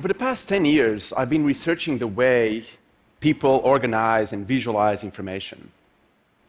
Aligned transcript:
Over 0.00 0.08
the 0.08 0.14
past 0.14 0.48
10 0.48 0.64
years, 0.64 1.12
I've 1.12 1.28
been 1.28 1.44
researching 1.44 1.98
the 1.98 2.06
way 2.06 2.64
people 3.20 3.60
organize 3.62 4.32
and 4.32 4.48
visualize 4.48 5.04
information. 5.04 5.72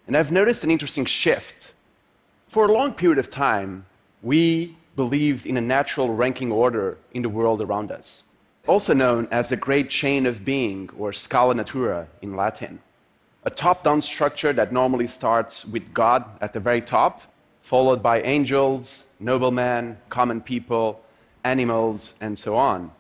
And 0.08 0.16
I've 0.16 0.32
noticed 0.32 0.64
an 0.64 0.72
interesting 0.72 1.04
shift. 1.04 1.74
For 2.48 2.66
a 2.66 2.72
long 2.72 2.94
period 2.94 3.20
of 3.20 3.30
time, 3.30 3.86
we 4.24 4.78
believed 4.96 5.46
in 5.46 5.58
a 5.58 5.60
natural 5.60 6.14
ranking 6.14 6.50
order 6.50 6.98
in 7.14 7.24
the 7.24 7.28
world 7.28 7.62
around 7.62 7.92
us, 7.92 8.24
also 8.68 8.94
known 8.94 9.28
as 9.32 9.50
the 9.50 9.58
great 9.58 9.90
chain 9.90 10.26
of 10.26 10.46
being, 10.46 10.90
or 10.98 11.12
scala 11.12 11.54
natura 11.54 12.08
in 12.22 12.38
Latin. 12.38 12.80
A 13.44 13.50
top 13.50 13.84
down 13.84 14.02
structure 14.02 14.54
that 14.54 14.72
normally 14.72 15.08
starts 15.08 15.66
with 15.66 15.94
God 15.94 16.24
at 16.40 16.54
the 16.54 16.62
very 16.62 16.82
top, 16.82 17.24
followed 17.64 18.02
by 18.02 18.22
angels, 18.22 19.08
noblemen, 19.20 19.98
common 20.08 20.40
people, 20.40 21.02
animals, 21.44 22.14
and 22.22 22.40
so 22.40 22.56
on. 22.56 22.92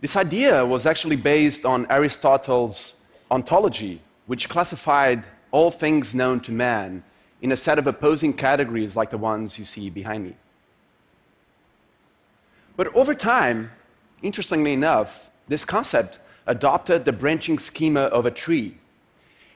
This 0.00 0.16
idea 0.16 0.64
was 0.64 0.86
actually 0.86 1.16
based 1.16 1.66
on 1.66 1.86
Aristotle's 1.90 2.94
ontology, 3.30 4.00
which 4.26 4.48
classified 4.48 5.26
all 5.50 5.70
things 5.70 6.14
known 6.14 6.40
to 6.40 6.52
man 6.52 7.04
in 7.42 7.52
a 7.52 7.56
set 7.56 7.78
of 7.78 7.86
opposing 7.86 8.32
categories 8.32 8.96
like 8.96 9.10
the 9.10 9.18
ones 9.18 9.58
you 9.58 9.64
see 9.64 9.90
behind 9.90 10.24
me. 10.24 10.36
But 12.76 12.94
over 12.94 13.14
time, 13.14 13.70
interestingly 14.22 14.72
enough, 14.72 15.30
this 15.48 15.66
concept 15.66 16.18
adopted 16.46 17.04
the 17.04 17.12
branching 17.12 17.58
schema 17.58 18.02
of 18.02 18.24
a 18.24 18.30
tree 18.30 18.78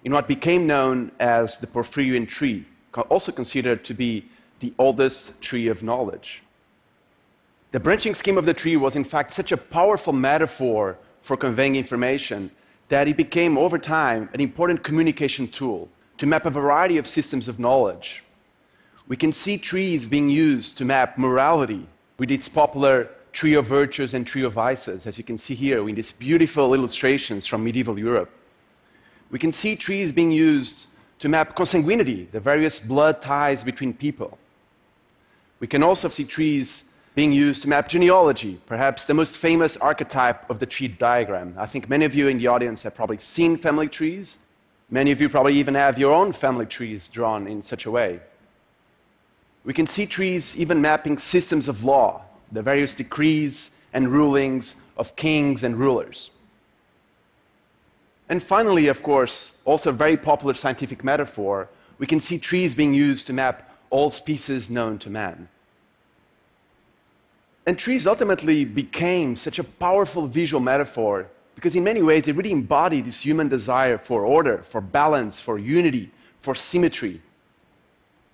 in 0.04 0.12
what 0.12 0.28
became 0.28 0.66
known 0.66 1.10
as 1.20 1.56
the 1.56 1.66
Porphyrian 1.66 2.28
tree, 2.28 2.66
also 3.08 3.32
considered 3.32 3.82
to 3.84 3.94
be 3.94 4.26
the 4.60 4.72
oldest 4.78 5.40
tree 5.40 5.68
of 5.68 5.82
knowledge. 5.82 6.43
The 7.74 7.80
branching 7.80 8.14
scheme 8.14 8.38
of 8.38 8.44
the 8.44 8.54
tree 8.54 8.76
was, 8.76 8.94
in 8.94 9.02
fact, 9.02 9.32
such 9.32 9.50
a 9.50 9.56
powerful 9.56 10.12
metaphor 10.12 10.96
for 11.22 11.36
conveying 11.36 11.74
information 11.74 12.52
that 12.88 13.08
it 13.08 13.16
became, 13.16 13.58
over 13.58 13.78
time, 13.78 14.30
an 14.32 14.40
important 14.40 14.84
communication 14.84 15.48
tool 15.48 15.88
to 16.18 16.24
map 16.24 16.46
a 16.46 16.50
variety 16.50 16.98
of 16.98 17.06
systems 17.08 17.48
of 17.48 17.58
knowledge. 17.58 18.22
We 19.08 19.16
can 19.16 19.32
see 19.32 19.58
trees 19.58 20.06
being 20.06 20.30
used 20.30 20.78
to 20.78 20.84
map 20.84 21.18
morality 21.18 21.88
with 22.16 22.30
its 22.30 22.48
popular 22.48 23.10
tree 23.32 23.54
of 23.54 23.66
virtues 23.66 24.14
and 24.14 24.24
tree 24.24 24.44
of 24.44 24.52
vices, 24.52 25.04
as 25.08 25.18
you 25.18 25.24
can 25.24 25.36
see 25.36 25.56
here 25.56 25.88
in 25.88 25.96
these 25.96 26.12
beautiful 26.12 26.74
illustrations 26.74 27.44
from 27.44 27.64
medieval 27.64 27.98
Europe. 27.98 28.30
We 29.32 29.40
can 29.40 29.50
see 29.50 29.74
trees 29.74 30.12
being 30.12 30.30
used 30.30 30.86
to 31.18 31.28
map 31.28 31.56
consanguinity, 31.56 32.30
the 32.30 32.38
various 32.38 32.78
blood 32.78 33.20
ties 33.20 33.64
between 33.64 33.94
people. 33.94 34.38
We 35.58 35.66
can 35.66 35.82
also 35.82 36.08
see 36.08 36.24
trees 36.24 36.84
being 37.14 37.32
used 37.32 37.62
to 37.62 37.68
map 37.68 37.88
genealogy, 37.88 38.60
perhaps 38.66 39.04
the 39.04 39.14
most 39.14 39.36
famous 39.36 39.76
archetype 39.76 40.48
of 40.50 40.58
the 40.58 40.66
tree 40.66 40.88
diagram. 40.88 41.54
I 41.56 41.66
think 41.66 41.88
many 41.88 42.04
of 42.04 42.14
you 42.14 42.26
in 42.26 42.38
the 42.38 42.48
audience 42.48 42.82
have 42.82 42.94
probably 42.94 43.18
seen 43.18 43.56
family 43.56 43.88
trees. 43.88 44.38
Many 44.90 45.12
of 45.12 45.20
you 45.20 45.28
probably 45.28 45.54
even 45.54 45.74
have 45.74 45.98
your 45.98 46.12
own 46.12 46.32
family 46.32 46.66
trees 46.66 47.08
drawn 47.08 47.46
in 47.46 47.62
such 47.62 47.86
a 47.86 47.90
way. 47.90 48.20
We 49.64 49.72
can 49.72 49.86
see 49.86 50.06
trees 50.06 50.56
even 50.56 50.80
mapping 50.80 51.18
systems 51.18 51.68
of 51.68 51.84
law, 51.84 52.22
the 52.50 52.62
various 52.62 52.94
decrees 52.94 53.70
and 53.92 54.08
rulings 54.08 54.74
of 54.96 55.14
kings 55.14 55.62
and 55.62 55.76
rulers. 55.76 56.30
And 58.28 58.42
finally, 58.42 58.88
of 58.88 59.02
course, 59.02 59.52
also 59.64 59.90
a 59.90 59.92
very 59.92 60.16
popular 60.16 60.54
scientific 60.54 61.04
metaphor, 61.04 61.68
we 61.98 62.06
can 62.06 62.18
see 62.18 62.38
trees 62.38 62.74
being 62.74 62.92
used 62.92 63.26
to 63.28 63.32
map 63.32 63.70
all 63.90 64.10
species 64.10 64.68
known 64.68 64.98
to 64.98 65.10
man. 65.10 65.48
And 67.66 67.78
trees 67.78 68.06
ultimately 68.06 68.64
became 68.64 69.36
such 69.36 69.58
a 69.58 69.64
powerful 69.64 70.26
visual 70.26 70.60
metaphor 70.60 71.28
because, 71.54 71.74
in 71.74 71.84
many 71.84 72.02
ways, 72.02 72.24
they 72.24 72.32
really 72.32 72.52
embody 72.52 73.00
this 73.00 73.20
human 73.20 73.48
desire 73.48 73.96
for 73.96 74.24
order, 74.24 74.58
for 74.62 74.80
balance, 74.80 75.40
for 75.40 75.58
unity, 75.58 76.10
for 76.40 76.54
symmetry. 76.54 77.22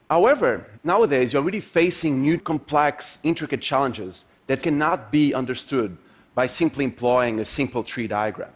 However, 0.08 0.66
nowadays, 0.82 1.32
you're 1.32 1.42
really 1.42 1.60
facing 1.60 2.22
new, 2.22 2.38
complex, 2.38 3.18
intricate 3.22 3.62
challenges 3.62 4.24
that 4.48 4.62
cannot 4.62 5.12
be 5.12 5.32
understood 5.32 5.96
by 6.34 6.46
simply 6.46 6.84
employing 6.84 7.38
a 7.38 7.44
simple 7.44 7.84
tree 7.84 8.08
diagram. 8.08 8.50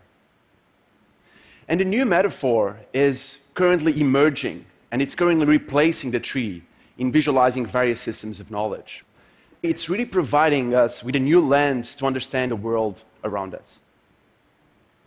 And 1.69 1.79
the 1.79 1.85
new 1.85 2.05
metaphor 2.05 2.81
is 2.93 3.39
currently 3.55 4.01
emerging, 4.01 4.67
and 4.91 5.01
it's 5.01 5.15
currently 5.15 5.47
replacing 5.47 6.11
the 6.11 6.19
tree 6.19 6.65
in 6.99 7.13
visualizing 7.13 7.65
various 7.65 8.01
systems 8.01 8.41
of 8.41 8.51
knowledge 8.51 9.05
it's 9.65 9.89
really 9.89 10.05
providing 10.05 10.75
us 10.75 11.03
with 11.03 11.17
a 11.17 11.19
new 11.19 11.41
lens 11.41 11.95
to 11.95 12.07
understand 12.07 12.51
the 12.51 12.57
world 12.57 13.03
around 13.25 13.55
us. 13.55 13.81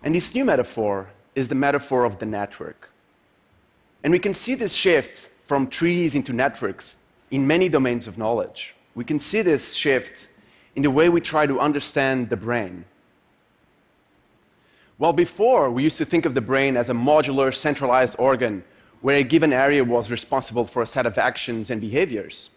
And 0.02 0.16
this 0.16 0.34
new 0.34 0.44
metaphor 0.44 1.10
is 1.36 1.48
the 1.48 1.54
metaphor 1.54 2.06
of 2.06 2.18
the 2.18 2.26
network. 2.26 2.90
And 4.04 4.12
we 4.12 4.18
can 4.18 4.34
see 4.34 4.56
this 4.56 4.74
shift 4.74 5.30
from 5.40 5.68
trees 5.68 6.16
into 6.16 6.34
networks 6.34 6.98
in 7.30 7.46
many 7.46 7.70
domains 7.70 8.08
of 8.08 8.18
knowledge. 8.18 8.74
We 8.96 9.06
can 9.06 9.20
see 9.20 9.44
this 9.44 9.76
shift 9.76 10.28
in 10.76 10.82
the 10.82 10.90
way 10.90 11.08
we 11.08 11.22
try 11.22 11.46
to 11.46 11.60
understand 11.60 12.30
the 12.30 12.38
brain. 12.38 12.86
While 14.98 15.14
before 15.14 15.70
we 15.70 15.84
used 15.84 16.00
to 16.00 16.06
think 16.06 16.26
of 16.26 16.34
the 16.34 16.42
brain 16.42 16.76
as 16.78 16.90
a 16.90 16.94
modular, 16.94 17.54
centralized 17.54 18.16
organ 18.18 18.64
where 19.02 19.18
a 19.18 19.24
given 19.24 19.54
area 19.54 19.84
was 19.84 20.10
responsible 20.10 20.66
for 20.66 20.82
a 20.82 20.88
set 20.88 21.06
of 21.06 21.20
actions 21.20 21.70
and 21.70 21.80
behaviors, 21.80 22.50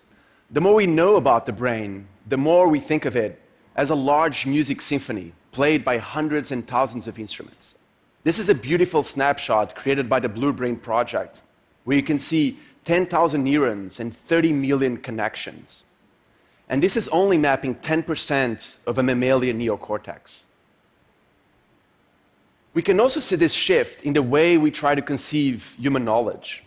the 0.51 0.61
more 0.61 0.75
we 0.75 0.87
know 0.87 1.17
about 1.17 1.47
the 1.47 1.53
brain, 1.53 2.09
the 2.27 2.37
more 2.37 2.69
we 2.69 2.81
think 2.81 3.05
of 3.05 3.17
it 3.17 3.41
as 3.77 3.91
a 3.91 3.95
large 3.95 4.47
music 4.47 4.81
symphony 4.81 5.33
played 5.53 5.85
by 5.85 5.99
hundreds 5.99 6.51
and 6.51 6.67
thousands 6.67 7.07
of 7.07 7.19
instruments. 7.19 7.75
This 8.25 8.39
is 8.39 8.49
a 8.49 8.55
beautiful 8.55 9.03
snapshot 9.03 9.75
created 9.75 10.09
by 10.09 10.21
the 10.21 10.29
Blue 10.29 10.53
Brain 10.53 10.77
Project, 10.77 11.43
where 11.85 11.97
you 11.97 12.03
can 12.03 12.19
see 12.19 12.59
10,000 12.85 13.43
neurons 13.43 14.01
and 14.01 14.15
30 14.15 14.53
million 14.53 14.97
connections. 14.97 15.85
And 16.69 16.83
this 16.83 16.97
is 16.97 17.09
only 17.09 17.39
mapping 17.39 17.75
10% 17.77 18.79
of 18.87 18.99
a 18.99 19.03
mammalian 19.03 19.59
neocortex. 19.59 20.45
We 22.75 22.83
can 22.83 23.01
also 23.01 23.19
see 23.19 23.37
this 23.37 23.53
shift 23.53 24.03
in 24.03 24.13
the 24.13 24.23
way 24.23 24.57
we 24.57 24.71
try 24.71 24.95
to 24.95 25.03
conceive 25.03 25.77
human 25.81 26.05
knowledge. 26.05 26.63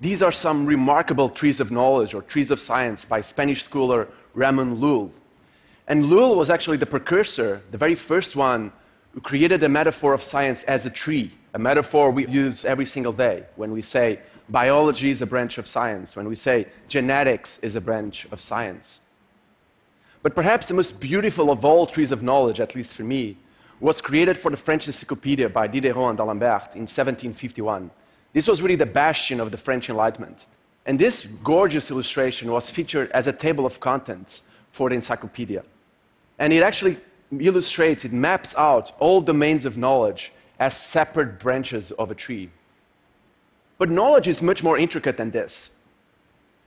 These 0.00 0.22
are 0.22 0.30
some 0.30 0.64
remarkable 0.64 1.28
trees 1.28 1.58
of 1.58 1.72
knowledge 1.72 2.14
or 2.14 2.22
trees 2.22 2.50
of 2.50 2.60
science 2.60 3.04
by 3.04 3.20
Spanish 3.20 3.64
scholar 3.64 4.08
Ramon 4.34 4.76
Llull. 4.76 5.10
And 5.88 6.04
Llull 6.04 6.36
was 6.36 6.50
actually 6.50 6.76
the 6.76 6.86
precursor, 6.86 7.62
the 7.70 7.78
very 7.78 7.96
first 7.96 8.36
one 8.36 8.72
who 9.12 9.20
created 9.20 9.62
a 9.62 9.68
metaphor 9.68 10.12
of 10.12 10.22
science 10.22 10.62
as 10.64 10.86
a 10.86 10.90
tree, 10.90 11.32
a 11.54 11.58
metaphor 11.58 12.10
we 12.12 12.28
use 12.28 12.64
every 12.64 12.86
single 12.86 13.12
day 13.12 13.44
when 13.56 13.72
we 13.72 13.82
say 13.82 14.20
biology 14.48 15.10
is 15.10 15.20
a 15.20 15.26
branch 15.26 15.58
of 15.58 15.66
science, 15.66 16.14
when 16.14 16.28
we 16.28 16.36
say 16.36 16.68
genetics 16.86 17.58
is 17.62 17.74
a 17.74 17.80
branch 17.80 18.26
of 18.30 18.40
science. 18.40 19.00
But 20.22 20.34
perhaps 20.34 20.68
the 20.68 20.74
most 20.74 21.00
beautiful 21.00 21.50
of 21.50 21.64
all 21.64 21.86
trees 21.86 22.12
of 22.12 22.22
knowledge, 22.22 22.60
at 22.60 22.74
least 22.74 22.94
for 22.94 23.02
me, 23.02 23.36
was 23.80 24.00
created 24.00 24.36
for 24.36 24.50
the 24.50 24.56
French 24.56 24.86
Encyclopedia 24.86 25.48
by 25.48 25.66
Diderot 25.66 26.10
and 26.10 26.18
d'Alembert 26.18 26.74
in 26.74 26.82
1751. 26.82 27.90
This 28.32 28.46
was 28.46 28.62
really 28.62 28.76
the 28.76 28.86
bastion 28.86 29.40
of 29.40 29.50
the 29.50 29.56
French 29.56 29.88
Enlightenment. 29.88 30.46
And 30.86 30.98
this 30.98 31.26
gorgeous 31.44 31.90
illustration 31.90 32.50
was 32.50 32.70
featured 32.70 33.10
as 33.12 33.26
a 33.26 33.32
table 33.32 33.66
of 33.66 33.80
contents 33.80 34.42
for 34.70 34.88
the 34.88 34.94
encyclopedia. 34.94 35.62
And 36.38 36.52
it 36.52 36.62
actually 36.62 36.98
illustrates, 37.38 38.04
it 38.04 38.12
maps 38.12 38.54
out 38.56 38.92
all 38.98 39.20
domains 39.20 39.64
of 39.64 39.76
knowledge 39.76 40.32
as 40.58 40.76
separate 40.76 41.38
branches 41.38 41.90
of 41.92 42.10
a 42.10 42.14
tree. 42.14 42.50
But 43.76 43.90
knowledge 43.90 44.28
is 44.28 44.42
much 44.42 44.62
more 44.62 44.78
intricate 44.78 45.16
than 45.16 45.30
this. 45.30 45.70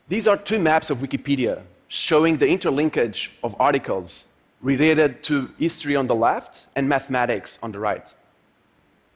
These 0.07 0.27
are 0.27 0.37
two 0.37 0.59
maps 0.59 0.89
of 0.89 0.99
Wikipedia 0.99 1.61
showing 1.87 2.37
the 2.37 2.45
interlinkage 2.45 3.29
of 3.43 3.55
articles 3.59 4.25
related 4.61 5.23
to 5.23 5.51
history 5.57 5.95
on 5.95 6.07
the 6.07 6.15
left 6.15 6.67
and 6.75 6.87
mathematics 6.87 7.59
on 7.61 7.71
the 7.71 7.79
right. 7.79 8.13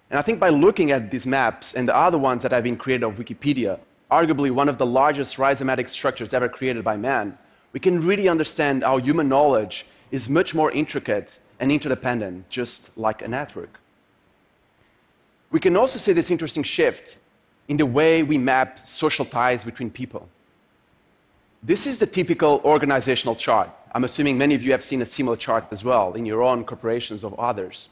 And 0.09 0.19
I 0.19 0.21
think 0.21 0.39
by 0.39 0.49
looking 0.49 0.91
at 0.91 1.09
these 1.09 1.25
maps 1.25 1.73
and 1.73 1.87
the 1.87 1.95
other 1.95 2.17
ones 2.17 2.43
that 2.43 2.51
have 2.51 2.63
been 2.63 2.77
created 2.77 3.03
of 3.03 3.15
Wikipedia, 3.15 3.79
arguably 4.11 4.51
one 4.51 4.69
of 4.69 4.77
the 4.77 4.85
largest 4.85 5.37
rhizomatic 5.37 5.89
structures 5.89 6.33
ever 6.33 6.47
created 6.47 6.83
by 6.83 6.95
man, 6.95 7.37
we 7.73 7.79
can 7.79 8.05
really 8.05 8.29
understand 8.29 8.83
how 8.83 8.97
human 8.97 9.27
knowledge 9.27 9.85
is 10.11 10.29
much 10.29 10.53
more 10.53 10.71
intricate 10.71 11.39
and 11.59 11.71
interdependent, 11.71 12.47
just 12.49 12.95
like 12.97 13.21
a 13.21 13.27
network. 13.27 13.79
We 15.51 15.59
can 15.59 15.75
also 15.75 15.99
see 15.99 16.13
this 16.13 16.31
interesting 16.31 16.63
shift 16.63 17.19
in 17.67 17.77
the 17.77 17.85
way 17.85 18.23
we 18.23 18.37
map 18.37 18.85
social 18.85 19.25
ties 19.25 19.63
between 19.63 19.89
people. 19.89 20.29
This 21.63 21.87
is 21.87 21.97
the 21.97 22.05
typical 22.05 22.61
organizational 22.63 23.35
chart. 23.35 23.69
I'm 23.93 24.03
assuming 24.03 24.37
many 24.37 24.53
of 24.53 24.63
you 24.63 24.71
have 24.71 24.83
seen 24.83 25.01
a 25.01 25.05
similar 25.05 25.37
chart 25.37 25.65
as 25.71 25.83
well 25.83 26.13
in 26.13 26.25
your 26.25 26.43
own 26.43 26.63
corporations 26.63 27.23
or 27.23 27.33
others. 27.39 27.89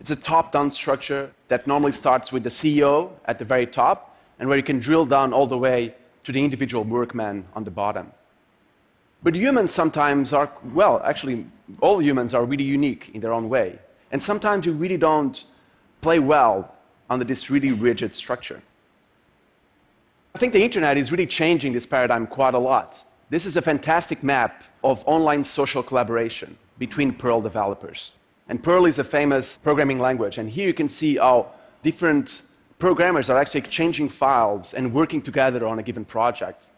It's 0.00 0.10
a 0.10 0.16
top 0.16 0.52
down 0.52 0.70
structure 0.70 1.30
that 1.48 1.66
normally 1.66 1.92
starts 1.92 2.32
with 2.32 2.42
the 2.42 2.50
CEO 2.50 3.10
at 3.24 3.38
the 3.38 3.44
very 3.44 3.66
top 3.66 4.16
and 4.38 4.48
where 4.48 4.58
you 4.58 4.64
can 4.64 4.78
drill 4.78 5.06
down 5.06 5.32
all 5.32 5.46
the 5.46 5.58
way 5.58 5.94
to 6.24 6.32
the 6.32 6.42
individual 6.42 6.84
workman 6.84 7.44
on 7.54 7.64
the 7.64 7.70
bottom. 7.70 8.12
But 9.22 9.34
humans 9.34 9.72
sometimes 9.72 10.32
are, 10.32 10.50
well, 10.74 11.00
actually, 11.04 11.46
all 11.80 12.02
humans 12.02 12.34
are 12.34 12.44
really 12.44 12.64
unique 12.64 13.10
in 13.14 13.20
their 13.20 13.32
own 13.32 13.48
way. 13.48 13.78
And 14.12 14.22
sometimes 14.22 14.66
you 14.66 14.72
really 14.72 14.96
don't 14.96 15.44
play 16.00 16.18
well 16.18 16.74
under 17.08 17.24
this 17.24 17.50
really 17.50 17.72
rigid 17.72 18.14
structure. 18.14 18.60
I 20.34 20.38
think 20.38 20.52
the 20.52 20.62
internet 20.62 20.98
is 20.98 21.10
really 21.10 21.26
changing 21.26 21.72
this 21.72 21.86
paradigm 21.86 22.26
quite 22.26 22.54
a 22.54 22.58
lot. 22.58 23.04
This 23.30 23.46
is 23.46 23.56
a 23.56 23.62
fantastic 23.62 24.22
map 24.22 24.64
of 24.84 25.02
online 25.06 25.42
social 25.42 25.82
collaboration 25.82 26.56
between 26.78 27.12
Perl 27.12 27.40
developers. 27.40 28.12
And 28.48 28.62
Perl 28.62 28.86
is 28.86 28.98
a 28.98 29.04
famous 29.04 29.58
programming 29.62 29.98
language. 29.98 30.38
And 30.38 30.48
here 30.48 30.66
you 30.66 30.74
can 30.74 30.88
see 30.88 31.16
how 31.16 31.52
different 31.82 32.42
programmers 32.78 33.30
are 33.30 33.38
actually 33.38 33.60
exchanging 33.60 34.08
files 34.08 34.74
and 34.74 34.92
working 34.92 35.22
together 35.22 35.66
on 35.66 35.78
a 35.78 35.82
given 35.82 36.04
project. 36.04 36.70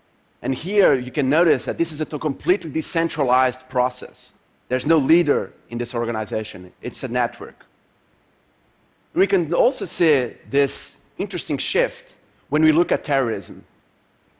And 0.42 0.54
here 0.54 0.94
you 0.94 1.10
can 1.10 1.28
notice 1.28 1.64
that 1.64 1.78
this 1.78 1.92
is 1.92 2.00
a 2.00 2.06
completely 2.06 2.70
decentralized 2.70 3.68
process. 3.68 4.32
There's 4.68 4.86
no 4.86 4.98
leader 4.98 5.52
in 5.70 5.78
this 5.78 5.94
organization, 5.94 6.72
it's 6.82 7.02
a 7.02 7.08
network. 7.08 7.64
We 9.14 9.26
can 9.26 9.52
also 9.52 9.84
see 9.84 10.34
this 10.48 10.98
interesting 11.16 11.58
shift 11.58 12.16
when 12.50 12.62
we 12.62 12.72
look 12.72 12.92
at 12.92 13.02
terrorism. 13.02 13.64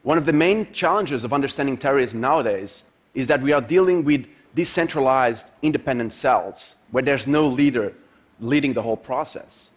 One 0.03 0.19
of 0.19 0.27
the 0.27 0.33
main 0.33 0.73
challenges 0.73 1.25
of 1.25 1.33
understanding 1.33 1.77
terrorism 1.77 2.21
nowadays 2.21 2.85
is 3.15 3.27
that 3.27 3.43
we 3.43 3.53
are 3.53 3.61
dealing 3.61 4.05
with 4.05 4.27
decentralized 4.59 5.53
independent 5.63 6.13
cells 6.13 6.75
where 6.91 7.05
there's 7.09 7.29
no 7.29 7.47
leader 7.47 7.89
leading 8.41 8.73
the 8.73 8.83
whole 8.83 8.97
process. 8.97 9.71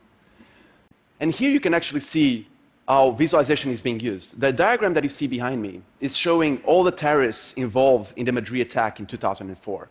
And 1.19 1.31
here 1.31 1.51
you 1.51 1.59
can 1.59 1.75
actually 1.75 1.99
see 2.13 2.47
how 2.87 3.11
visualization 3.11 3.69
is 3.71 3.79
being 3.79 3.99
used. 3.99 4.39
The 4.39 4.51
diagram 4.51 4.93
that 4.95 5.03
you 5.03 5.13
see 5.19 5.27
behind 5.27 5.61
me 5.61 5.73
is 5.99 6.17
showing 6.17 6.53
all 6.65 6.83
the 6.83 6.97
terrorists 7.05 7.53
involved 7.65 8.07
in 8.17 8.25
the 8.25 8.31
Madrid 8.31 8.61
attack 8.67 8.99
in 8.99 9.05
2004. 9.05 9.87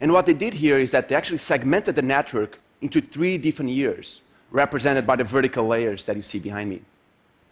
And 0.00 0.12
what 0.12 0.26
they 0.26 0.34
did 0.34 0.54
here 0.54 0.78
is 0.78 0.92
that 0.92 1.08
they 1.08 1.16
actually 1.16 1.42
segmented 1.52 1.96
the 1.96 2.06
network 2.16 2.60
into 2.80 3.00
three 3.00 3.36
different 3.38 3.72
years, 3.72 4.22
represented 4.52 5.04
by 5.04 5.16
the 5.16 5.24
vertical 5.24 5.66
layers 5.66 6.04
that 6.06 6.14
you 6.14 6.22
see 6.22 6.38
behind 6.38 6.70
me. 6.70 6.80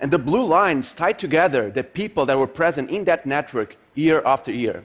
And 0.00 0.08
the 0.12 0.18
blue 0.18 0.44
lines 0.44 0.94
tied 0.94 1.18
together 1.18 1.68
the 1.68 1.82
people 1.82 2.26
that 2.26 2.38
were 2.38 2.52
present 2.62 2.90
in 2.90 3.02
that 3.06 3.26
network 3.26 3.76
year 3.96 4.22
after 4.24 4.52
year. 4.52 4.84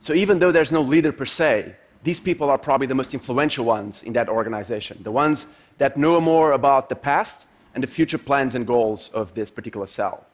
So 0.00 0.14
even 0.14 0.38
though 0.38 0.50
there's 0.50 0.72
no 0.72 0.80
leader 0.80 1.12
per 1.12 1.26
se, 1.26 1.76
these 2.02 2.18
people 2.18 2.48
are 2.48 2.58
probably 2.58 2.86
the 2.86 2.94
most 2.94 3.12
influential 3.12 3.66
ones 3.66 4.02
in 4.02 4.14
that 4.14 4.28
organization, 4.28 4.98
the 5.02 5.12
ones 5.12 5.46
that 5.76 5.96
know 5.96 6.20
more 6.20 6.52
about 6.52 6.88
the 6.88 6.96
past 6.96 7.46
and 7.74 7.82
the 7.82 7.86
future 7.86 8.18
plans 8.18 8.54
and 8.54 8.66
goals 8.66 9.10
of 9.10 9.34
this 9.34 9.50
particular 9.50 9.86
cell. 9.86 10.26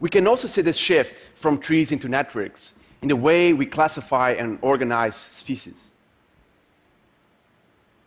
We 0.00 0.10
can 0.10 0.26
also 0.26 0.48
see 0.48 0.60
this 0.60 0.76
shift 0.76 1.18
from 1.36 1.58
trees 1.58 1.92
into 1.92 2.08
networks 2.08 2.74
in 3.00 3.08
the 3.08 3.16
way 3.16 3.52
we 3.52 3.64
classify 3.64 4.32
and 4.32 4.58
organize 4.60 5.14
species. 5.14 5.90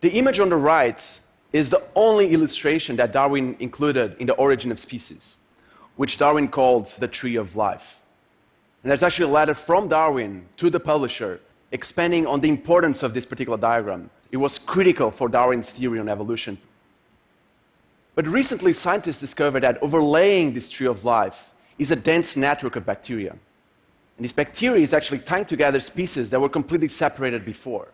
The 0.02 0.10
image 0.12 0.38
on 0.38 0.50
the 0.50 0.56
right 0.56 1.20
is 1.52 1.70
the 1.70 1.82
only 1.94 2.32
illustration 2.32 2.96
that 2.96 3.12
Darwin 3.12 3.56
included 3.58 4.16
in 4.18 4.26
the 4.26 4.34
origin 4.34 4.70
of 4.70 4.78
species, 4.78 5.38
which 5.96 6.16
Darwin 6.16 6.48
called 6.48 6.86
the 6.98 7.08
tree 7.08 7.36
of 7.36 7.56
life. 7.56 8.02
And 8.82 8.90
there's 8.90 9.02
actually 9.02 9.30
a 9.30 9.34
letter 9.34 9.54
from 9.54 9.88
Darwin 9.88 10.46
to 10.56 10.70
the 10.70 10.80
publisher 10.80 11.40
expanding 11.72 12.26
on 12.26 12.40
the 12.40 12.48
importance 12.48 13.02
of 13.02 13.14
this 13.14 13.26
particular 13.26 13.58
diagram. 13.58 14.10
It 14.32 14.38
was 14.38 14.58
critical 14.58 15.10
for 15.10 15.28
Darwin's 15.28 15.70
theory 15.70 15.98
on 15.98 16.08
evolution. 16.08 16.58
But 18.14 18.26
recently, 18.26 18.72
scientists 18.72 19.20
discovered 19.20 19.62
that 19.62 19.82
overlaying 19.82 20.52
this 20.52 20.70
tree 20.70 20.86
of 20.86 21.04
life 21.04 21.52
is 21.78 21.90
a 21.90 21.96
dense 21.96 22.36
network 22.36 22.76
of 22.76 22.84
bacteria. 22.84 23.30
And 23.30 24.24
this 24.24 24.32
bacteria 24.32 24.82
is 24.82 24.92
actually 24.92 25.20
tying 25.20 25.46
together 25.46 25.80
species 25.80 26.30
that 26.30 26.40
were 26.40 26.48
completely 26.48 26.88
separated 26.88 27.44
before 27.44 27.88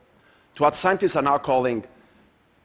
to 0.57 0.63
what 0.63 0.75
scientists 0.75 1.17
are 1.17 1.23
now 1.23 1.39
calling 1.39 1.85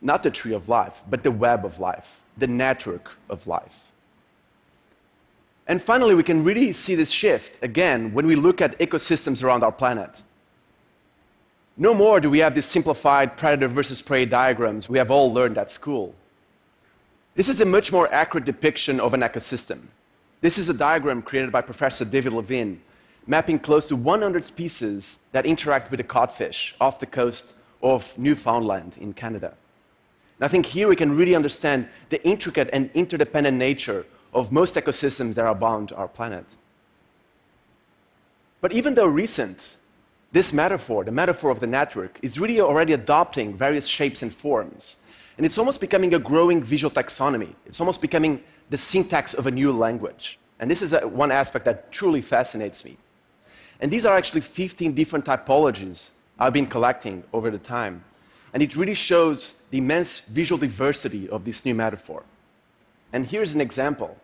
not 0.02 0.24
the 0.24 0.32
tree 0.32 0.54
of 0.54 0.68
life, 0.68 1.04
but 1.10 1.22
the 1.22 1.32
web 1.32 1.66
of 1.66 1.80
life, 1.80 2.22
the 2.38 2.48
network 2.48 3.16
of 3.30 3.46
life. 3.46 3.91
And 5.68 5.82
finally, 5.82 6.16
we 6.16 6.24
can 6.24 6.44
really 6.44 6.74
see 6.74 6.96
this 6.96 7.12
shift 7.12 7.58
again 7.62 8.14
when 8.14 8.28
we 8.28 8.36
look 8.36 8.62
at 8.62 8.78
ecosystems 8.80 9.44
around 9.44 9.64
our 9.64 9.72
planet. 9.72 10.24
No 11.78 11.94
more 11.94 12.20
do 12.20 12.30
we 12.30 12.40
have 12.40 12.54
these 12.54 12.66
simplified 12.66 13.38
predator 13.38 13.68
versus 13.68 14.02
prey 14.02 14.26
diagrams 14.26 14.90
we 14.90 14.98
have 14.98 15.12
all 15.12 15.34
learned 15.34 15.58
at 15.58 15.72
school. 15.72 16.14
This 17.36 17.48
is 17.48 17.62
a 17.62 17.66
much 17.66 17.92
more 17.92 18.14
accurate 18.14 18.46
depiction 18.46 19.00
of 19.00 19.14
an 19.14 19.22
ecosystem. 19.22 19.84
This 20.42 20.58
is 20.58 20.70
a 20.70 20.74
diagram 20.74 21.22
created 21.22 21.52
by 21.52 21.62
Professor 21.62 22.04
David 22.04 22.34
Lavigne, 22.34 22.76
mapping 23.26 23.58
close 23.58 23.88
to 23.88 23.96
100 23.96 24.44
species 24.44 25.20
that 25.32 25.46
interact 25.46 25.92
with 25.92 26.00
the 26.00 26.04
codfish 26.04 26.76
off 26.82 27.00
the 27.00 27.06
coast 27.06 27.56
of 27.82 28.18
Newfoundland 28.18 28.98
in 29.00 29.14
Canada. 29.14 29.54
And 30.38 30.46
I 30.46 30.48
think 30.48 30.66
here 30.66 30.88
we 30.88 30.96
can 30.96 31.16
really 31.16 31.36
understand 31.36 31.88
the 32.10 32.24
intricate 32.28 32.70
and 32.74 32.90
interdependent 32.94 33.58
nature 33.58 34.06
of 34.34 34.52
most 34.52 34.76
ecosystems 34.76 35.34
that 35.36 35.46
are 35.46 35.56
bound 35.56 35.92
our 35.94 36.08
planet. 36.08 36.56
But 38.62 38.74
even 38.74 38.94
though 38.94 39.08
recent, 39.08 39.78
this 40.32 40.54
metaphor, 40.54 41.04
the 41.04 41.12
metaphor 41.12 41.50
of 41.50 41.60
the 41.60 41.68
network, 41.68 42.20
is 42.22 42.40
really 42.40 42.62
already 42.62 42.94
adopting 42.94 43.56
various 43.56 43.88
shapes 43.88 44.22
and 44.22 44.34
forms. 44.34 44.98
And 45.38 45.46
it's 45.46 45.58
almost 45.58 45.82
becoming 45.82 46.14
a 46.14 46.20
growing 46.20 46.64
visual 46.64 46.92
taxonomy. 46.92 47.54
It's 47.66 47.80
almost 47.80 48.02
becoming 48.02 48.44
the 48.70 48.78
syntax 48.78 49.34
of 49.34 49.48
a 49.48 49.52
new 49.52 49.72
language. 49.72 50.40
And 50.60 50.70
this 50.70 50.82
is 50.82 50.94
a, 50.94 51.08
one 51.08 51.32
aspect 51.32 51.66
that 51.66 51.92
truly 51.92 52.22
fascinates 52.22 52.86
me. 52.86 52.98
And 53.80 53.92
these 53.92 54.06
are 54.06 54.16
actually 54.16 54.42
15 54.42 54.94
different 54.94 55.26
typologies 55.26 56.12
I've 56.40 56.54
been 56.54 56.68
collecting 56.68 57.24
over 57.34 57.50
the 57.50 57.58
time. 57.58 58.04
And 58.54 58.62
it 58.62 58.76
really 58.76 58.94
shows 58.94 59.56
the 59.72 59.80
immense 59.80 60.20
visual 60.20 60.60
diversity 60.60 61.28
of 61.30 61.44
this 61.46 61.66
new 61.66 61.74
metaphor. 61.74 62.24
And 63.14 63.30
here's 63.30 63.54
an 63.54 63.62
example. 63.62 64.18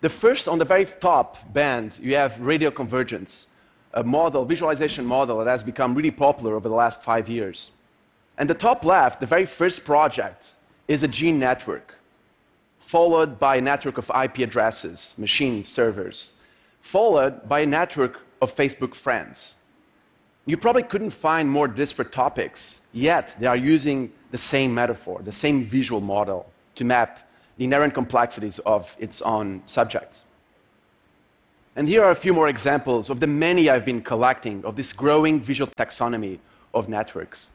The 0.00 0.08
first, 0.08 0.48
on 0.48 0.58
the 0.58 0.64
very 0.64 0.84
top 0.84 1.52
band, 1.52 1.98
you 2.02 2.16
have 2.16 2.38
radial 2.40 2.70
convergence, 2.70 3.46
a 3.94 4.02
model, 4.02 4.44
visualization 4.44 5.04
model 5.04 5.38
that 5.38 5.50
has 5.50 5.64
become 5.64 5.94
really 5.94 6.10
popular 6.10 6.54
over 6.54 6.68
the 6.68 6.74
last 6.74 7.02
five 7.02 7.28
years. 7.28 7.72
And 8.38 8.50
the 8.50 8.54
top 8.54 8.84
left, 8.84 9.20
the 9.20 9.26
very 9.26 9.46
first 9.46 9.84
project, 9.84 10.56
is 10.86 11.02
a 11.02 11.08
gene 11.08 11.38
network, 11.38 11.94
followed 12.78 13.38
by 13.38 13.56
a 13.56 13.60
network 13.60 13.98
of 13.98 14.10
IP 14.10 14.38
addresses, 14.38 15.14
machine 15.16 15.64
servers, 15.64 16.34
followed 16.80 17.48
by 17.48 17.60
a 17.60 17.66
network 17.66 18.20
of 18.42 18.54
Facebook 18.54 18.94
friends. 18.94 19.56
You 20.44 20.56
probably 20.56 20.84
couldn't 20.84 21.10
find 21.10 21.50
more 21.50 21.66
disparate 21.66 22.12
topics, 22.12 22.80
yet 22.92 23.34
they 23.40 23.46
are 23.46 23.56
using 23.56 24.12
the 24.30 24.38
same 24.38 24.72
metaphor, 24.74 25.22
the 25.22 25.32
same 25.32 25.64
visual 25.64 26.00
model 26.00 26.52
to 26.76 26.84
map 26.84 27.25
the 27.56 27.64
inherent 27.64 27.94
complexities 27.94 28.58
of 28.60 28.96
its 28.98 29.20
own 29.22 29.62
subjects. 29.66 30.24
And 31.74 31.86
here 31.86 32.02
are 32.02 32.10
a 32.10 32.16
few 32.16 32.32
more 32.32 32.48
examples 32.48 33.10
of 33.10 33.20
the 33.20 33.26
many 33.26 33.68
I've 33.68 33.84
been 33.84 34.00
collecting 34.00 34.64
of 34.64 34.76
this 34.76 34.92
growing 34.92 35.40
visual 35.40 35.70
taxonomy 35.76 36.38
of 36.72 36.88
networks. 36.88 37.50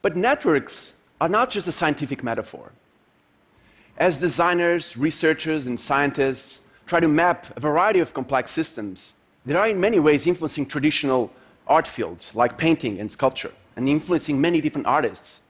But 0.00 0.16
networks 0.16 0.94
are 1.20 1.28
not 1.28 1.50
just 1.50 1.68
a 1.68 1.72
scientific 1.72 2.22
metaphor. 2.22 2.72
As 3.98 4.18
designers, 4.18 4.96
researchers, 4.96 5.66
and 5.66 5.78
scientists 5.78 6.60
try 6.86 7.00
to 7.00 7.08
map 7.08 7.54
a 7.56 7.60
variety 7.60 8.00
of 8.00 8.14
complex 8.14 8.50
systems, 8.50 9.14
they 9.44 9.54
are 9.54 9.68
in 9.68 9.80
many 9.80 10.00
ways 10.00 10.26
influencing 10.26 10.66
traditional 10.66 11.30
art 11.66 11.86
fields 11.86 12.34
like 12.34 12.56
painting 12.56 12.98
and 12.98 13.12
sculpture, 13.12 13.52
and 13.76 13.88
influencing 13.88 14.40
many 14.40 14.60
different 14.60 14.86
artists. 14.86 15.42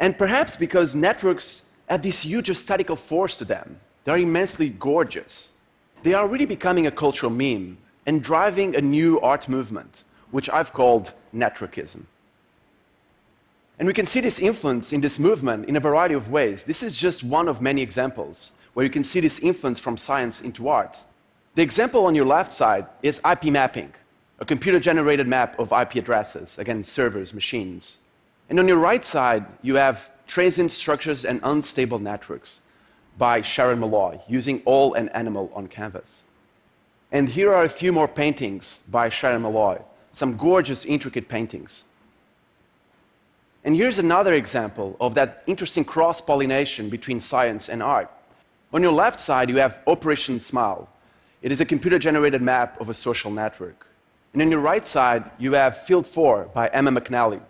And 0.00 0.18
perhaps 0.18 0.56
because 0.56 0.94
networks 0.94 1.66
have 1.88 2.02
this 2.02 2.22
huge 2.22 2.48
aesthetical 2.50 2.96
force 2.96 3.36
to 3.36 3.44
them, 3.44 3.78
they 4.04 4.12
are 4.12 4.18
immensely 4.18 4.70
gorgeous. 4.70 5.52
They 6.02 6.14
are 6.14 6.26
really 6.26 6.46
becoming 6.46 6.86
a 6.86 6.90
cultural 6.90 7.30
meme 7.30 7.76
and 8.06 8.22
driving 8.22 8.74
a 8.74 8.80
new 8.80 9.20
art 9.20 9.48
movement, 9.48 10.04
which 10.30 10.48
I've 10.48 10.72
called 10.72 11.12
networkism. 11.34 12.04
And 13.78 13.86
we 13.86 13.92
can 13.92 14.06
see 14.06 14.20
this 14.20 14.38
influence 14.38 14.92
in 14.92 15.02
this 15.02 15.18
movement 15.18 15.66
in 15.66 15.76
a 15.76 15.80
variety 15.80 16.14
of 16.14 16.30
ways. 16.30 16.64
This 16.64 16.82
is 16.82 16.96
just 16.96 17.22
one 17.22 17.48
of 17.48 17.60
many 17.60 17.82
examples 17.82 18.52
where 18.72 18.84
you 18.84 18.90
can 18.90 19.04
see 19.04 19.20
this 19.20 19.38
influence 19.38 19.78
from 19.78 19.96
science 19.96 20.40
into 20.40 20.68
art. 20.68 20.98
The 21.56 21.62
example 21.62 22.06
on 22.06 22.14
your 22.14 22.26
left 22.26 22.52
side 22.52 22.86
is 23.02 23.20
IP 23.30 23.44
mapping, 23.44 23.92
a 24.38 24.44
computer 24.44 24.80
generated 24.80 25.26
map 25.26 25.58
of 25.58 25.72
IP 25.72 25.96
addresses, 25.96 26.58
again, 26.58 26.82
servers, 26.82 27.34
machines. 27.34 27.98
And 28.50 28.58
on 28.58 28.66
your 28.66 28.78
right 28.78 29.04
side, 29.04 29.46
you 29.62 29.76
have 29.76 30.10
transient 30.26 30.72
structures 30.72 31.24
and 31.24 31.40
unstable 31.44 32.00
networks 32.00 32.62
by 33.16 33.42
Sharon 33.42 33.78
Molloy, 33.78 34.18
using 34.28 34.60
all 34.64 34.94
and 34.94 35.08
animal 35.14 35.52
on 35.54 35.68
canvas. 35.68 36.24
And 37.12 37.28
here 37.28 37.54
are 37.54 37.62
a 37.62 37.68
few 37.68 37.92
more 37.92 38.08
paintings 38.08 38.80
by 38.88 39.08
Sharon 39.08 39.42
Molloy, 39.42 39.78
some 40.12 40.36
gorgeous, 40.36 40.84
intricate 40.84 41.28
paintings. 41.28 41.84
And 43.62 43.76
here's 43.76 43.98
another 43.98 44.34
example 44.34 44.96
of 45.00 45.14
that 45.14 45.44
interesting 45.46 45.84
cross 45.84 46.20
pollination 46.20 46.88
between 46.88 47.20
science 47.20 47.68
and 47.68 47.82
art. 47.82 48.10
On 48.72 48.82
your 48.82 48.92
left 48.92 49.20
side, 49.20 49.48
you 49.48 49.56
have 49.56 49.80
Operation 49.86 50.40
Smile, 50.40 50.88
It 51.42 51.52
is 51.52 51.60
a 51.60 51.64
computer 51.64 51.98
generated 51.98 52.42
map 52.42 52.80
of 52.80 52.88
a 52.88 52.94
social 52.94 53.30
network. 53.30 53.86
And 54.32 54.42
on 54.42 54.50
your 54.50 54.60
right 54.60 54.86
side, 54.86 55.30
you 55.38 55.52
have 55.52 55.76
Field 55.76 56.06
4 56.06 56.50
by 56.54 56.68
Emma 56.68 56.90
McNally, 56.90 57.40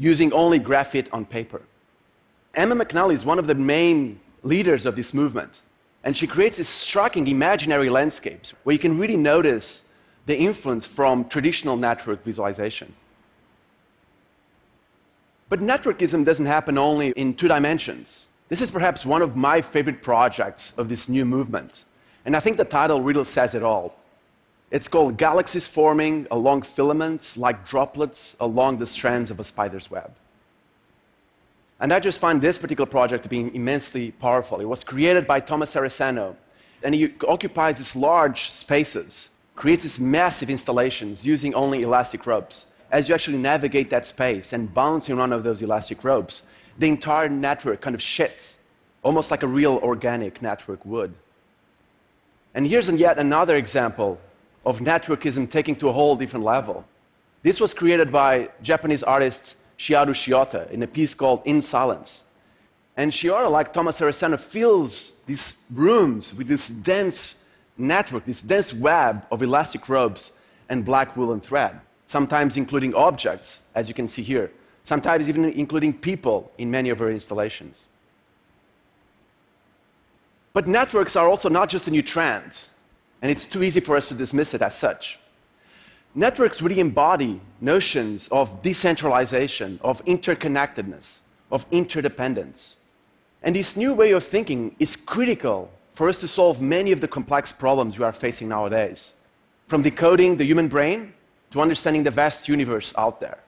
using 0.00 0.32
only 0.32 0.58
graphite 0.58 1.12
on 1.12 1.26
paper. 1.26 1.60
Emma 2.54 2.74
McNally 2.74 3.12
is 3.12 3.22
one 3.22 3.38
of 3.38 3.46
the 3.46 3.54
main 3.54 4.18
leaders 4.42 4.86
of 4.86 4.96
this 4.96 5.12
movement, 5.12 5.60
and 6.04 6.16
she 6.16 6.26
creates 6.26 6.56
these 6.56 6.70
striking 6.70 7.28
imaginary 7.28 7.90
landscapes 7.90 8.54
where 8.64 8.72
you 8.72 8.78
can 8.78 8.98
really 8.98 9.18
notice 9.18 9.84
the 10.24 10.34
influence 10.34 10.86
from 10.86 11.28
traditional 11.28 11.76
network 11.76 12.24
visualization. 12.24 12.94
But 15.50 15.60
networkism 15.60 16.24
doesn't 16.24 16.46
happen 16.46 16.78
only 16.78 17.10
in 17.10 17.34
two 17.34 17.48
dimensions. 17.48 18.28
This 18.48 18.62
is 18.62 18.70
perhaps 18.70 19.04
one 19.04 19.20
of 19.20 19.36
my 19.36 19.60
favorite 19.60 20.00
projects 20.00 20.72
of 20.78 20.88
this 20.88 21.10
new 21.10 21.26
movement. 21.26 21.84
And 22.24 22.34
I 22.34 22.40
think 22.40 22.56
the 22.56 22.64
title 22.64 23.02
really 23.02 23.24
says 23.24 23.54
it 23.54 23.62
all. 23.62 23.94
It's 24.70 24.86
called 24.86 25.16
Galaxies 25.16 25.66
Forming 25.66 26.28
Along 26.30 26.62
Filaments 26.62 27.36
Like 27.36 27.66
Droplets 27.66 28.36
Along 28.38 28.78
the 28.78 28.86
Strands 28.86 29.32
of 29.32 29.40
a 29.40 29.44
Spider's 29.44 29.90
Web. 29.90 30.12
And 31.80 31.92
I 31.92 31.98
just 31.98 32.20
find 32.20 32.40
this 32.40 32.56
particular 32.56 32.88
project 32.88 33.24
to 33.24 33.28
be 33.28 33.50
immensely 33.52 34.12
powerful. 34.12 34.60
It 34.60 34.66
was 34.66 34.84
created 34.84 35.26
by 35.26 35.40
Tomás 35.40 35.74
Saraceno, 35.74 36.36
and 36.84 36.94
he 36.94 37.12
occupies 37.26 37.78
these 37.78 37.96
large 37.96 38.50
spaces, 38.50 39.30
creates 39.56 39.82
these 39.82 39.98
massive 39.98 40.48
installations 40.48 41.26
using 41.26 41.52
only 41.54 41.82
elastic 41.82 42.24
ropes. 42.24 42.66
As 42.92 43.08
you 43.08 43.14
actually 43.14 43.38
navigate 43.38 43.90
that 43.90 44.06
space 44.06 44.52
and 44.52 44.72
bounce 44.72 45.08
in 45.08 45.16
one 45.16 45.32
of 45.32 45.42
those 45.42 45.62
elastic 45.62 46.04
ropes, 46.04 46.44
the 46.78 46.86
entire 46.86 47.28
network 47.28 47.80
kind 47.80 47.94
of 47.96 48.02
shifts, 48.02 48.56
almost 49.02 49.32
like 49.32 49.42
a 49.42 49.48
real 49.48 49.80
organic 49.82 50.40
network 50.40 50.86
would. 50.86 51.12
And 52.54 52.68
here's 52.68 52.88
yet 52.88 53.18
another 53.18 53.56
example 53.56 54.20
of 54.64 54.80
networkism 54.80 55.50
taking 55.50 55.74
to 55.76 55.88
a 55.88 55.92
whole 55.92 56.16
different 56.16 56.44
level. 56.44 56.84
This 57.42 57.60
was 57.60 57.72
created 57.72 58.12
by 58.12 58.50
Japanese 58.62 59.02
artist 59.02 59.56
Chiharu 59.78 60.10
Shiota 60.10 60.70
in 60.70 60.82
a 60.82 60.86
piece 60.86 61.14
called 61.14 61.42
In 61.46 61.62
Silence. 61.62 62.24
And 62.96 63.10
Shiota, 63.10 63.50
like 63.50 63.72
Tomás 63.72 63.98
Saraceno, 63.98 64.38
fills 64.38 65.20
these 65.26 65.56
rooms 65.72 66.34
with 66.34 66.48
this 66.48 66.68
dense 66.68 67.36
network, 67.78 68.26
this 68.26 68.42
dense 68.42 68.74
web 68.74 69.24
of 69.30 69.42
elastic 69.42 69.88
ropes 69.88 70.32
and 70.68 70.84
black 70.84 71.16
woolen 71.16 71.40
thread, 71.40 71.80
sometimes 72.04 72.58
including 72.58 72.94
objects, 72.94 73.60
as 73.74 73.88
you 73.88 73.94
can 73.94 74.06
see 74.06 74.22
here, 74.22 74.50
sometimes 74.84 75.28
even 75.28 75.46
including 75.46 75.94
people 75.94 76.52
in 76.58 76.70
many 76.70 76.90
of 76.90 76.98
her 76.98 77.10
installations. 77.10 77.88
But 80.52 80.66
networks 80.66 81.16
are 81.16 81.28
also 81.28 81.48
not 81.48 81.70
just 81.70 81.88
a 81.88 81.90
new 81.90 82.02
trend, 82.02 82.58
and 83.22 83.30
it's 83.30 83.46
too 83.46 83.62
easy 83.62 83.80
for 83.80 83.96
us 83.96 84.08
to 84.08 84.14
dismiss 84.14 84.54
it 84.54 84.62
as 84.62 84.76
such. 84.76 85.18
Networks 86.14 86.60
really 86.60 86.80
embody 86.80 87.40
notions 87.60 88.28
of 88.32 88.62
decentralization, 88.62 89.78
of 89.82 90.04
interconnectedness, 90.06 91.20
of 91.52 91.64
interdependence. 91.70 92.78
And 93.42 93.54
this 93.54 93.76
new 93.76 93.94
way 93.94 94.12
of 94.12 94.24
thinking 94.24 94.74
is 94.78 94.96
critical 94.96 95.70
for 95.92 96.08
us 96.08 96.20
to 96.20 96.28
solve 96.28 96.60
many 96.60 96.92
of 96.92 97.00
the 97.00 97.08
complex 97.08 97.52
problems 97.52 97.98
we 97.98 98.04
are 98.04 98.12
facing 98.12 98.48
nowadays, 98.48 99.14
from 99.68 99.82
decoding 99.82 100.36
the 100.36 100.44
human 100.44 100.68
brain 100.68 101.12
to 101.52 101.60
understanding 101.60 102.02
the 102.02 102.10
vast 102.10 102.48
universe 102.48 102.92
out 102.96 103.20
there. 103.20 103.38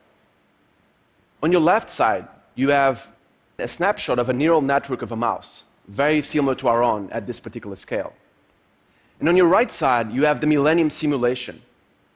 On 1.41 1.51
your 1.51 1.61
left 1.61 1.89
side, 1.89 2.27
you 2.55 2.69
have 2.69 3.11
a 3.59 3.67
snapshot 3.67 4.19
of 4.19 4.29
a 4.29 4.33
neural 4.33 4.61
network 4.61 5.01
of 5.01 5.11
a 5.11 5.15
mouse, 5.15 5.65
very 5.87 6.21
similar 6.21 6.55
to 6.55 6.67
our 6.67 6.83
own 6.83 7.09
at 7.11 7.27
this 7.27 7.39
particular 7.39 7.75
scale. 7.75 8.13
And 9.23 9.29
on 9.29 9.37
your 9.37 9.47
right 9.47 9.71
side, 9.71 10.11
you 10.11 10.25
have 10.25 10.41
the 10.41 10.47
Millennium 10.47 10.89
Simulation, 10.89 11.61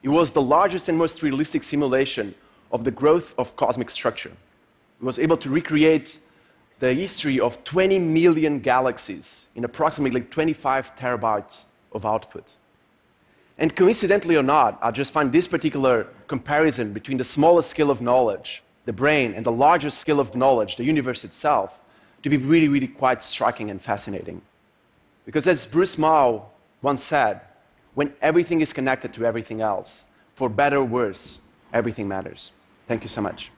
it 0.03 0.09
was 0.09 0.33
the 0.33 0.41
largest 0.41 0.89
and 0.89 0.97
most 0.97 1.23
realistic 1.23 1.63
simulation 1.63 2.35
of 2.69 2.83
the 2.83 2.91
growth 2.91 3.33
of 3.37 3.55
cosmic 3.55 3.89
structure. 3.89 4.33
It 4.99 5.05
was 5.05 5.17
able 5.17 5.37
to 5.37 5.49
recreate 5.49 6.19
the 6.79 6.93
history 6.93 7.39
of 7.39 7.63
20 7.63 7.97
million 7.97 8.59
galaxies 8.59 9.45
in 9.55 9.63
approximately 9.63 10.19
25 10.19 10.97
terabytes 10.97 11.63
of 11.93 12.05
output. 12.05 12.51
And 13.57 13.73
coincidentally 13.73 14.35
or 14.35 14.43
not, 14.43 14.77
I 14.81 14.91
just 14.91 15.13
find 15.13 15.31
this 15.31 15.47
particular 15.47 16.07
comparison 16.27 16.91
between 16.91 17.17
the 17.17 17.23
smallest 17.23 17.69
scale 17.69 17.89
of 17.89 18.01
knowledge, 18.01 18.63
the 18.83 18.91
brain, 18.91 19.33
and 19.33 19.45
the 19.45 19.51
largest 19.53 19.99
scale 19.99 20.19
of 20.19 20.35
knowledge, 20.35 20.75
the 20.75 20.83
universe 20.83 21.23
itself, 21.23 21.79
to 22.23 22.29
be 22.29 22.35
really, 22.35 22.67
really 22.67 22.89
quite 22.89 23.21
striking 23.21 23.71
and 23.71 23.81
fascinating. 23.81 24.41
Because 25.25 25.47
as 25.47 25.65
Bruce 25.65 25.97
Mau 25.97 26.47
once 26.81 27.03
said, 27.03 27.41
when 27.95 28.13
everything 28.21 28.61
is 28.61 28.73
connected 28.73 29.11
to 29.13 29.25
everything 29.25 29.61
else. 29.61 30.05
For 30.35 30.49
better 30.49 30.77
or 30.77 30.83
worse, 30.83 31.41
everything 31.73 32.07
matters. 32.07 32.51
Thank 32.87 33.01
you 33.01 33.09
so 33.09 33.21
much. 33.21 33.51